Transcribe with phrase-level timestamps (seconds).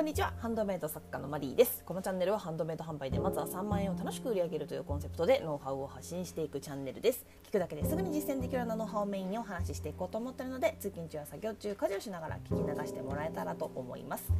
[0.00, 0.32] こんにちは。
[0.38, 1.84] ハンドメイド作家のマリーです。
[1.84, 7.26] このチャンネルはハンドメイド販売でまずは3万円を楽しく売り上げるというコンセプトでノウハウを発信していくチャンネルです。
[7.46, 14.32] 聞くだけですぐに実践できるようなノウハウをメインにお話ししていこうと思っているので通勤中や作業中家事をしながら聞き流してもらえたらと思います。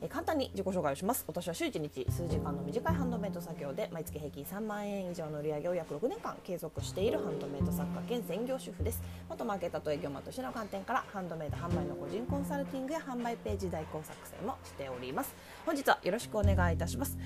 [0.00, 1.24] え簡単に自己紹介をします。
[1.26, 9.02] 私は週1日数時間の短いハンドメイド作業で毎月平均3万円以上の売り上げを約6年間継続しているハンドメイド作家兼専業主婦です。
[9.28, 15.34] 元マーケットと営業マンとしての観点からハンドメイド販売の個人コンサルティングや販売ページ代行作成もしております。
[15.66, 17.18] 本日はよろしくお願いいたします。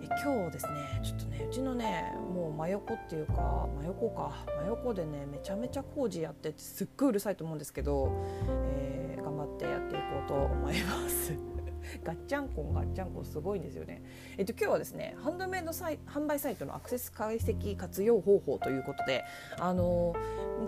[0.00, 4.32] え今日ですねちょっとねうちのねもう真横っていうか真横か。
[4.62, 8.10] 真横でねめちゃめちゃ工事やっててすっごいうるさいと思うんですけど、
[8.48, 11.45] えー、頑張ってやっていこうと思います。
[12.06, 14.00] ガッチャンコンガッチャンコンすごいんですよね。
[14.38, 19.24] えっと今日はですねハンドメイドサイ販売サイトのアクセス解析活用方法ということで
[19.58, 20.14] あの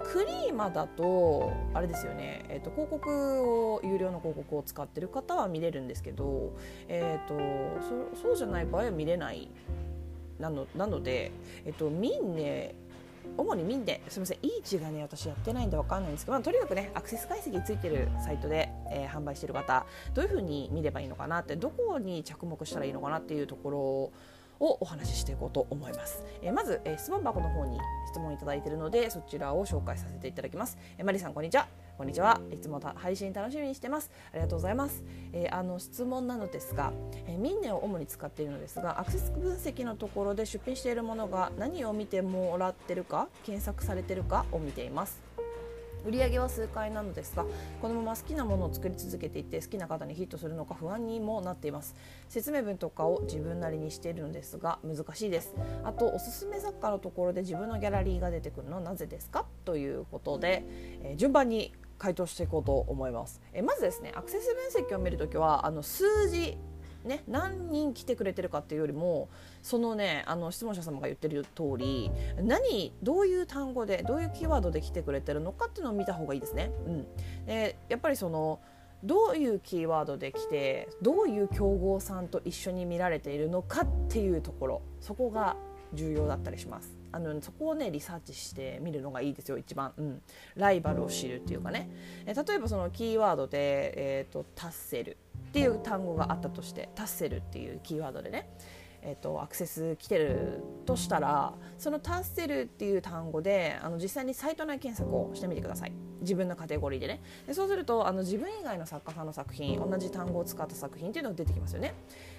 [0.03, 6.57] クリーマだとあれですよね、えっと、広告を有料の広告を使ってる方は見れるんですけど、
[6.89, 7.37] えっと、
[8.17, 9.49] そそうじゃない場合は見れない
[10.41, 11.31] なのなので、
[11.65, 12.75] えっと、ミンネ
[13.37, 24.13] 主に民ですみません、イーチがね、私やってないんでわかんないんですけど、まあ、とにかくね、アクセス解析ついてるサイトで、えー、販売してる方、どういうふうに見ればいいのかなって、どこに着目したらいいのかなっていうところを
[24.61, 26.23] お話ししていこうと思います。
[26.43, 27.79] えー、まず、えー、質問箱の方に
[28.11, 30.79] 質問いただいているので、そちらを紹介させていただきます。
[30.99, 31.69] えー、マリさん、こんにちは。
[31.99, 32.41] こんにちは。
[32.53, 34.13] いつも配信楽しみにしてます。
[34.33, 35.03] ありがとうございます。
[35.33, 36.93] えー、あの質問なのですが、
[37.27, 45.21] えー、ミンネを主に使っているのですが、アクセス分析のところで出品しているものが何を見てもらってるか、検索されてるかを見ています。
[46.07, 47.45] 売上は数回なのですが
[47.83, 51.97] このまま好きなものを作り続けていって好きな方にヒットするのか不安にもなっています
[52.29, 59.45] 説明文とかを自分なりにしているのですが難しいですあとおすすめ作家のところで自分のギャラリーが出てくるのはなぜですか？
[59.65, 60.63] ということで、
[61.03, 63.41] えー、順番に回答していこうと思います。
[63.53, 66.57] えまずですねアクセス分析を見るときはあの数字
[67.05, 69.29] ね、何人来てくれてるかっていうよりも
[69.63, 72.11] そのねあの質問者様が言ってる通り
[72.43, 76.71] 何どういう単語でどういうキーワードで来てくれてるのかっていうのを見た方がいいですね。
[76.87, 77.07] うん、
[77.47, 78.61] でやっぱりその
[79.05, 85.57] どういうキーワードで来てどういう競合さんと一緒に見られているのかっていうところそこが
[85.95, 86.98] 重要だったりします。
[87.13, 90.23] あのそこをねリサーチしてみるのがいいですよ一番、うん、
[90.57, 91.91] ライバルを知るっていうかね。
[92.27, 95.17] え例えばそのキーワードで、えーと、タッセル
[95.49, 98.49] っていう単語があったとしてタッセルっていうキーワードでね
[99.03, 105.93] えーと、アクセス来てるとしたらそのタッセルっていう単語であの実際にサイト内検索をしてみてください。
[106.21, 107.21] 自分のカテゴリーでね。
[107.47, 111.95] でそうするとあの自分以外の作家さんの作品同じ単語を使った作品っていうのが出てきますよね。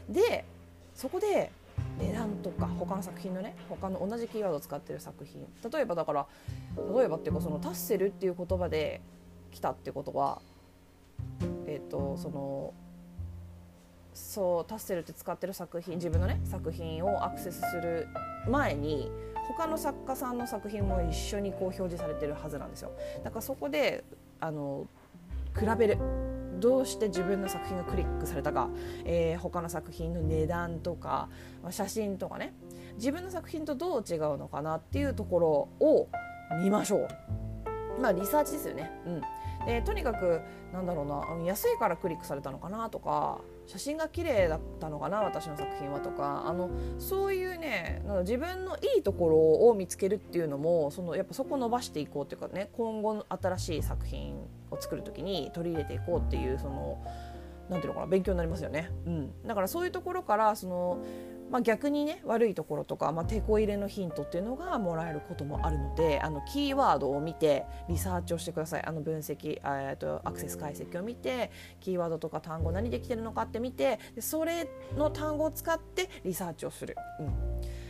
[0.09, 0.45] で
[0.93, 1.51] そこで
[1.99, 5.45] 値段とか他の作品のね他の同じキーワードを使ってる作品。
[5.71, 6.27] 例えばだから
[6.97, 9.01] 例えばっていうかそのタッセルっていう言葉で
[9.51, 10.41] 来たってことは
[11.67, 12.73] えっ、ー、とその
[14.13, 18.07] そうタッセルって使ってる作品自分のね作品をアクセスする
[18.47, 19.11] 前に
[19.47, 22.91] 他の作家さんの作品も一緒にこう表示されてるはずなんですよ。
[23.23, 24.03] だからそこで
[24.39, 24.87] あの
[25.57, 25.97] 比べる。
[26.59, 28.69] どうして自分の作品がクリックされたか、
[29.05, 31.29] えー、他の作品の値段とか、
[31.63, 32.53] まあ、写真とかね
[32.95, 35.47] 自分の作品とどう違うのかなっていうところ
[35.79, 36.09] を
[36.61, 37.07] 見ましょう。
[38.01, 38.91] まあリサーチですよね。
[39.05, 39.21] うん、
[39.65, 40.41] でとにかく
[40.73, 43.39] なんだろうな安いからクリックされたのかなとか
[43.69, 54.33] 写真が綺麗だったのかな私の作品はとかあのそういうね自分のいいところを見つけるっていうのもそのやっぱそこを伸ばしていこうっていうかね今後の新しい作品
[54.71, 57.05] を作る時に取り入れていこうっていうその
[57.69, 58.89] なんていうのかな勉強になりますよね。
[59.05, 60.97] うん、だからそういうところからその
[61.49, 76.95] まあ、逆にね悪いところとか、まあ、手こ入れのヒントっていうのがもらえることもあるのであのキーワードを見てリサーチをしてくださいあの分析えとアクセス解析を見てキーワードとか単語何できてるのかって見てでそれの単語を使ってリサーチをする。
[77.19, 77.89] うん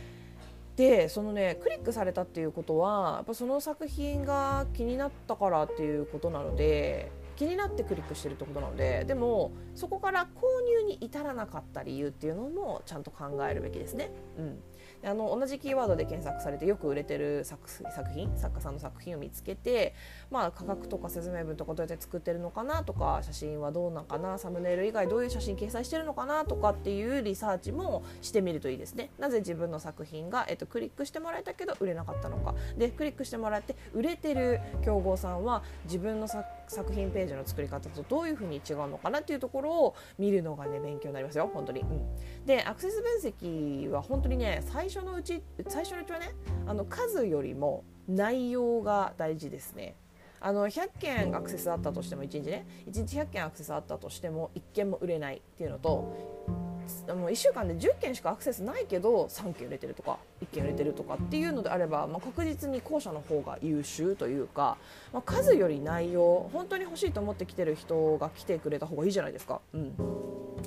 [0.76, 14.10] でそのねクリックされたっていうことはやっぱその作品が気になったからっていうことなので気になってクリックしてるってことなのででもそこから購入に至らなかった理由っていうのもちゃんと考えるべきですね。
[14.36, 14.58] うん
[15.02, 17.70] あの同じキーワードで検索されてよく売れてる作
[18.12, 19.94] 品作家さんの作品を見つけて、
[20.30, 29.08] まあ、価格とか説明文とかどうやって作ってるのかなとか写真はどうなんかなサムネイル以外どういう写真掲載してるのかなとかっていうリサーチもしてみるといいですね。
[29.18, 41.50] なぜ自分の作品が、えっと、クリックしてもらえたけど売れなかったのかでクリックしてもらって売れてる競合さんは自分の作作品ページの作り方とどういうふうに違うのかなっていうところを見るのがね勉強になりますよ。
[41.52, 41.80] 本当に。
[41.80, 46.32] うん、でアクセス分析は本当にね最初のうち最初のうちはね
[46.66, 49.96] あの数よりも内容が大事ですね。
[50.42, 56.69] あの100件アクセスあったとしても1日ね1日100件アクセスあったとしても1件も売れないっていうのと
[57.08, 64.76] もう1週間で10件しかアクセスないけど3件売れてるとか1件売れてるとかっていうのであれば、まあ、確実に後者の方が優秀というか、
[65.12, 69.60] まあ、数より内容本当に欲しいと思って来てる人が来てくれた方がいいじゃないですか。
[69.72, 69.96] うん、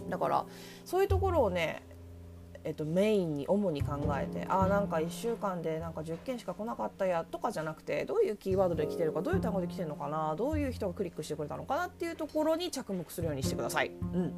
[0.10, 0.46] だから
[0.86, 1.84] そういうところをね
[2.66, 13.92] えっと、メインに主に考えてあなんか1週間でなんか10件しか来なかったやとかじゃなくてどういうキーワードで来てるかどういう単語で来てるのかなどういう人がクリックしてくれたのかなっていうところに着目するようにしてください。
[14.14, 14.34] うん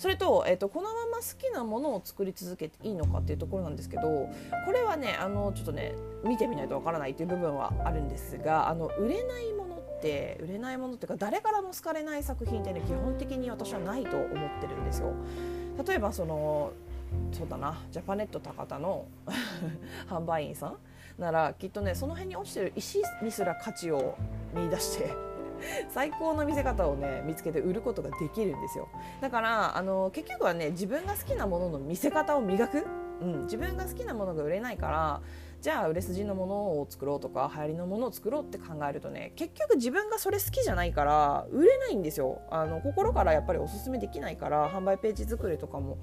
[0.00, 4.30] それと、えっと、このまま好きなものを作り続けていいのかっていうところなんですけど
[4.64, 5.94] これはねあのちょっとね
[6.24, 15.12] 見てみないとわからないっていう部分はあるんですがあの売れないものって売れないものっていうか誰からも好かれない作品ってね基本的に私はないと思ってるんですよ。
[15.86, 16.72] 例えばその
[17.32, 19.04] そうだなジャパネット高田の
[20.08, 20.76] 販売員さん
[21.18, 24.16] ならきっとねその辺に落ちてる石にすら価値を
[24.54, 25.29] 見出して
[25.88, 28.88] 最高の見せ方をね見つけて売ることができるんですよ。
[29.20, 32.86] だからあの結局はね自分が好きなものの見せ方を磨く、
[33.20, 35.20] うん、自分が好きなものが売れないから
[35.60, 42.40] じゃあ売れ筋のものを作ろうとか流行りのものを作ろうって考えるとね結局自分がそれ好きじゃないから売れないんですよ。
[42.50, 45.98] あの心からやっぱりおすすめできないから販売ページ作りとかも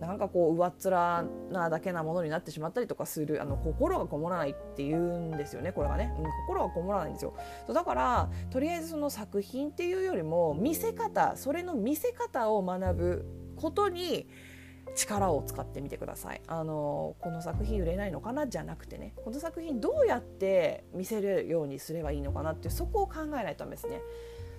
[0.00, 7.34] なんかこう上っ面なだけなものになってしまったりとかするあの心がこもらないっていうんですよねこれがね、うん、心がこもらないんですよ。
[7.72, 13.26] だからとりあえずその作品っていうよりも見せ方それの見せ方を学ぶ
[13.56, 14.28] ことに
[14.94, 16.42] 力を使ってみてください。
[16.46, 19.14] あのこの作品売れないのかなじゃなくてね。
[19.24, 24.00] この作品どうやって見せるようにすればいいのかなってそこを考えないとダメですね。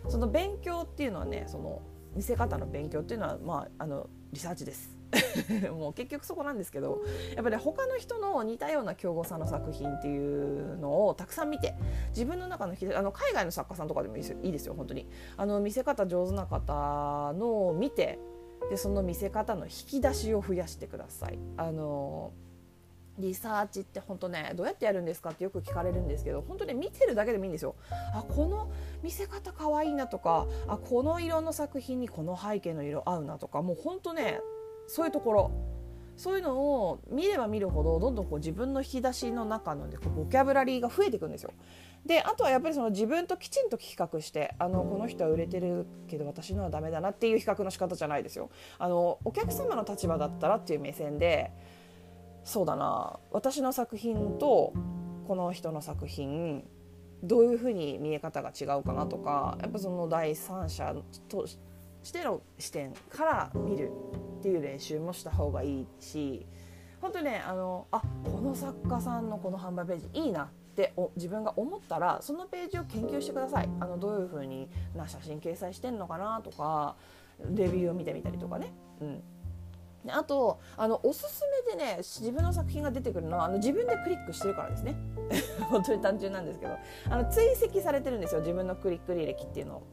[0.10, 1.82] その勉強っていうのはねその
[2.16, 4.97] 見せ方の勉強っていうのは、まあ、あのリサーチです
[5.72, 7.02] もう結局そこなんですけど
[7.36, 11.76] やっぱり、ね、他の人の似たような強豪さんの作品っていうのをたくさん見て
[12.10, 15.08] 自分の中のあの海外の作家さんとかでもいいですよいいですよ本当に
[15.38, 18.20] あの見せ方上手な方のを見て
[18.70, 21.40] でその見せ方の引き出しを増やしてください。
[21.58, 22.34] あの
[23.18, 27.76] リサーチって本当ねどうやってやるんですかってよく聞かれるんですけど本当ね見てるだけでもいいんですよ。
[28.14, 28.70] あこの
[29.02, 34.40] 見せ方かわいいなとかあこの色の作品にこの背景の色合うなとかもう本当ね
[34.88, 35.52] そういうところ
[36.18, 41.54] そういうのを見れば見るほどどんどんこう自分の引き出しの中の、ね、ボキャブラリーが増えていくんですよ。
[42.06, 48.50] であとはやっぱりその自分ときちんと比較してあのこの人は売れてるけど私のはダメだなっていう比較の仕方じゃないですよ。
[48.80, 51.52] あのお客様の立場だったらっていう目線で
[52.44, 54.74] そうだな私の作品と
[55.28, 56.64] この人の作品
[57.22, 60.96] どういうふうに見え方が違うかなとかやっぱその第三者
[61.28, 61.46] と
[62.08, 63.92] しての視点から見る
[64.38, 66.46] っていう練習もした方がいいし
[67.02, 73.70] 本当にねあのあこの作家さんのこの販売ページいいなってお自分が思ったらそのページを研究してください。
[73.82, 76.96] あのどういう風にな写真掲載してんのかなとか
[77.54, 78.72] レビューを見てみたりとかね、
[79.02, 79.24] うん、
[80.10, 84.96] あとあのおすすめでね自分の作品が出てくるのはあの自分でクリックしてるからですね。
[85.70, 86.78] 本当に単純なんですけど。
[87.10, 89.84] あの追跡されてるんですよ自分のクリック履歴っていうのを。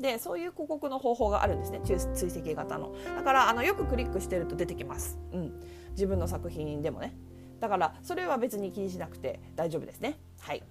[0.00, 1.96] でそういう広告の方法があるんですね追
[2.28, 2.92] 跡型の。
[3.16, 5.60] だからあのよくクリックしてると出てきます、うん、
[5.90, 7.16] 自分の作品でもね。
[7.60, 10.18] だからそれは別に気にしなくて大丈夫ですね。
[10.40, 10.62] はい。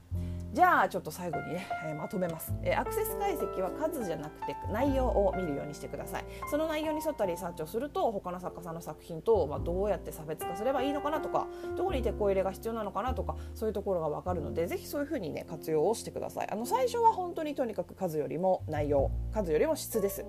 [0.53, 6.25] じゃあちょっと最後にね、えー、まとめます、えー、アクセス解析は数じゃなくて内容を見るようにしてください。
[6.49, 16.49] その内容に沿ったリサーチをすると他の作家さんの作品と、まあ、どうやって差別化すればいいのかなとかどこに手こ入れが必要なのかなとかそういうところが分かるのでぜひそういうふうにね活用をしてください。
[16.51, 20.25] あの最初は本当にとにかく数よりも内容数よりも質です。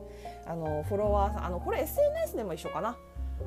[0.47, 2.97] あのフォロワーさんあのこれ SNS でも一緒かな。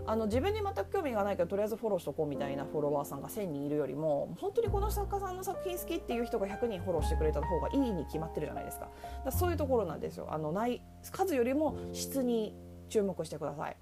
[0.08, 8.90] あの自分に全く興味がないけどとりあえずフォローしとこうみたいなフォロワーさんが1000人いるよりも本当にこの作家さんの作品好きっていう人が100人フォローしてくれた方がいいに決まってるじゃないですか。
[9.24, 10.28] だそういうところなんですよ。
[10.30, 12.56] あのない数よりも質に
[12.90, 13.78] 注目してください。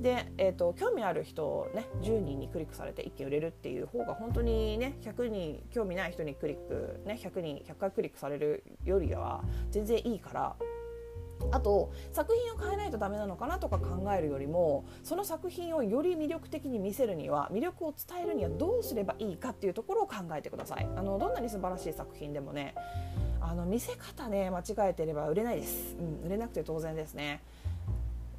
[0.00, 10.56] で、えーと、興味ある人ね10人にクリックされて1件売れるっていう方が本当にね100人興味ない人にクリック、ね、100人100回クリックされるよりは全然いいから
[11.50, 20.88] あと作品を変えないとダメなのかなとか考えるよりもその作品をより魅力的に見せるには魅力を伝えるにはどうすればいいかっていうところを考えてください。
[20.96, 22.74] あのどんなに素晴らしい作品でもね
[23.40, 27.42] あの見せ方ね間違えてれば売れないです、うん、売れなくて当然ですね。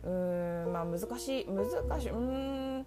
[0.04, 2.86] うーんまあ難しい難しいうーん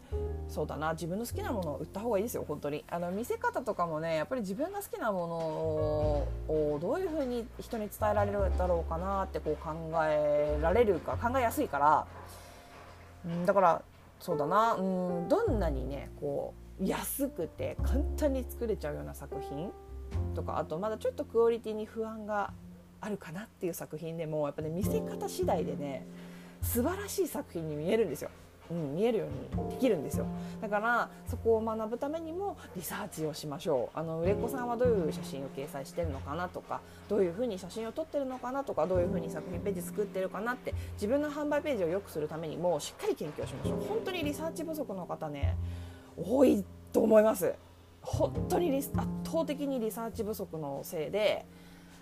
[0.49, 2.85] そうだな自分の好きなものを売った方がいいですよ本当に。
[2.89, 9.75] あの見せ方とかもねやっぱり自分が好きなものをどういうふうに人に伝えられるだろうかなってこう考
[10.05, 12.07] えられるか考えやすいから、
[13.29, 13.83] ん、だから
[14.21, 19.71] そうだな、うん、どんなにねこう安くて簡単に作れちゃうような作品
[20.35, 22.53] とかあとまだちょっとクオリティに不安が
[23.01, 26.07] あるかなっていう作品でもやっぱね見せ方次第でね
[26.63, 28.31] 素晴らしい作品に見えるんですよ。
[28.71, 30.27] うん、見えるようにできるんですよ。
[30.61, 33.99] だからそこを学ぶためにもリサーチをしましょう。
[33.99, 43.81] あの売れっ子さんはどういう写真を掲載してるのかなとかどういうふうに写真を撮ってるのかなとかどういうふうに作品ページ作ってるかなって自分の販売ページを良くするためにもしっかり研究をしましょう。
[43.89, 45.57] 本当にリサーチ不足の方ね
[46.17, 47.55] 多いと思います。
[48.03, 48.91] 本当に圧
[49.25, 51.45] 倒的にリサーチ不足のせいで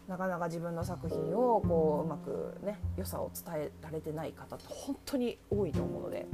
[0.09, 6.27] なかなか自分の作品をこううまくね良さを伝えられてない方って本当に多いと思うので。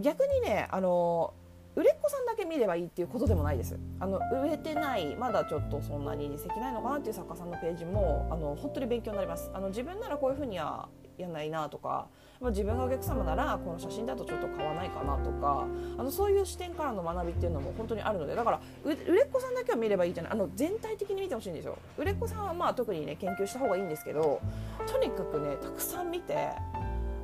[0.00, 1.32] 逆にねあの
[1.76, 3.78] 売れっ子さんだけ見ればいいっていうことでもないです。
[4.00, 9.50] あの売れてないまだちょっとそんなに実績ないのかなっていう作家さんのページもあの本当に勉強になります。
[9.52, 10.88] あの自分ならこういうふうには
[11.18, 12.08] やんないなとか、
[12.40, 15.66] まあ、自分がお客様ならこの写真だとちょっと買わないかなとか
[15.98, 21.78] あのそういう視点からの学びっていうのも本当にあるのでだから売れっ子さんだけは見ればいいじゃないあの全体的に見てほしいんですよ。
[21.96, 24.40] 売れっ子さんはまあ特にね研究した方がいいんですけど
[24.86, 26.50] とにかくねたくさん見て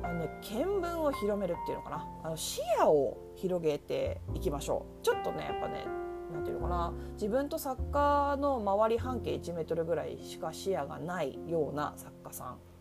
[0.01, 2.07] あの、ね、見聞を広めるっていうのかな。
[2.23, 5.03] あの視野を広げていきましょう。
[5.03, 5.85] ちょっとねやっぱね
[6.33, 6.93] なんていうのかな。
[7.13, 12.72] 自分と作家の周り半径1メートルぐらいしか視野がないような作家さん。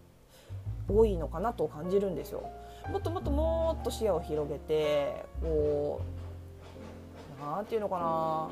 [0.89, 2.51] 多いのかなと感じるんですよ。
[2.91, 6.01] もっともっともっと視野を広げてこ
[7.41, 8.49] うなんていうのかな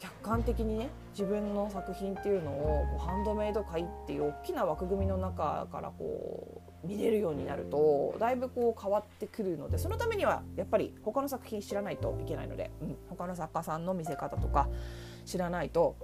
[0.00, 14.68] 客観的にね自分の作品っていうのをこうハンドメイド界っていう大きな枠組みの中からこう見れるようになるとだいぶこう変わってくるのでそのためにはやっぱり他の作品知らないといけないので、うん、他の作家さんの見せ方とか
[15.24, 15.96] 知らないと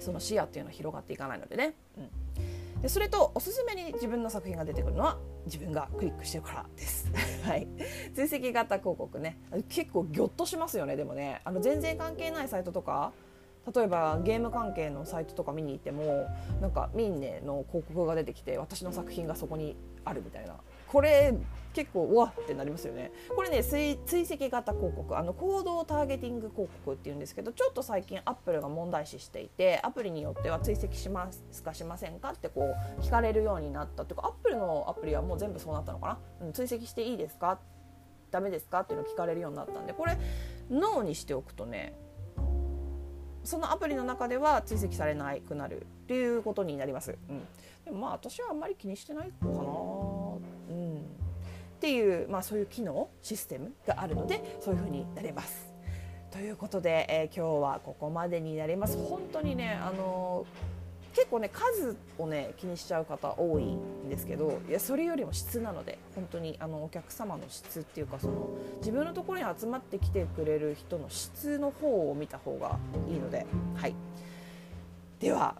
[0.00, 1.74] その視野っていうのは広がっていかないのでね。
[1.98, 7.10] うんでそれとおすすめに自分の作品が出てくるのは自分がクリックしてるからです。
[7.42, 7.66] はい、
[8.14, 9.40] 追跡型広告ね。
[9.68, 11.40] 結構ギョッとしますよねでもね。
[11.44, 13.12] あの全然関係ないサイトとか
[13.74, 16.26] 例えばゲーム関係のサイトとか見に行っても
[16.60, 20.54] なんかミンネの広告が出てきて私の作品がそこにあるみたいな。
[20.90, 21.34] これ
[21.74, 23.12] 結構わってなりますよね。
[23.36, 23.92] これね追
[24.22, 37.60] 跡型広告あの行動ターゲティング広告っていうんですけどちょっと最近アップルが問題視していてアプリによっては追跡しますかしませんかってこう聞かれるようになったというかアップルのアプリはもう全部そうなったのかな、うん、追跡していいですか？
[38.30, 38.80] ダメですか？
[38.80, 40.18] っていうのを聞かれるようになったんでこれ
[40.70, 41.94] ノーにしておくとね
[43.44, 47.16] そのアプリの中では追跡されなくなるっていうことになります。
[47.30, 47.46] うん、
[47.84, 49.52] でもまあ私はあんまり気にしてないかな。
[51.78, 55.68] っていう、まあ、そういう機能システムがあるのでそういうふうになれます。
[56.32, 58.96] ということで、えー、今日はここまでになります。
[58.96, 60.78] 本当にねあのー
[61.14, 73.96] 結構ね数をね気にしちゃう方多いんですけどいやそれよりも質なので本当にあのお客様の質っていうかその自分のところに集まってきてくれる人の質の方を見た方がいいのではい
[75.18, 75.56] では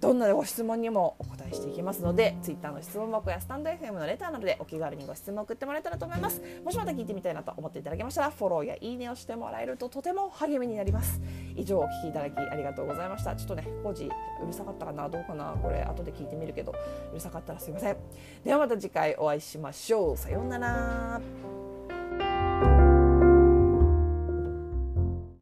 [0.00, 6.40] どんなご質問にもお答えしていきますので Twitter の質問箱やスタンド FM のレターなどでお気軽にご質問を送ってもらえたらと思います。
[6.64, 11.20] もしまた聞いてみたいなと思っていただけましたらフォローやいいねをしてもらえるととても励みになります。
[11.56, 13.34] 以上お聞きいただきありがとうございました。
[13.34, 14.04] ちょっとね工事
[14.42, 15.56] うるさかったかなどうかな？
[15.60, 16.72] これ後で聞いてみるけど
[17.10, 17.96] うるさかったらすいません。
[18.44, 20.16] ではまた次回お会いしましょう。
[20.16, 21.57] さようなら。